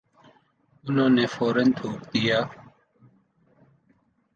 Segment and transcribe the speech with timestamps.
[0.83, 2.37] انہوں نے فورا تھوک دیا۔